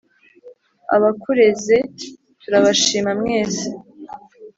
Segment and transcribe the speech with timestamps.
[0.95, 1.77] abakureze
[2.41, 3.67] turabashima mwese